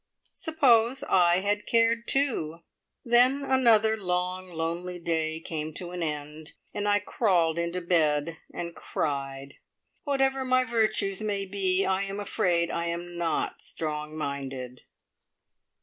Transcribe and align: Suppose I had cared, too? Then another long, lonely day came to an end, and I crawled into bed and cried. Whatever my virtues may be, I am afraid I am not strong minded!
Suppose 0.33 1.03
I 1.03 1.41
had 1.41 1.67
cared, 1.67 2.07
too? 2.07 2.61
Then 3.05 3.43
another 3.43 3.95
long, 3.95 4.49
lonely 4.51 4.97
day 4.97 5.39
came 5.39 5.75
to 5.75 5.91
an 5.91 6.01
end, 6.01 6.53
and 6.73 6.87
I 6.87 6.97
crawled 6.97 7.59
into 7.59 7.81
bed 7.81 8.37
and 8.51 8.75
cried. 8.75 9.59
Whatever 10.03 10.43
my 10.43 10.63
virtues 10.63 11.21
may 11.21 11.45
be, 11.45 11.85
I 11.85 12.01
am 12.01 12.19
afraid 12.19 12.71
I 12.71 12.87
am 12.87 13.15
not 13.19 13.61
strong 13.61 14.17
minded! 14.17 14.81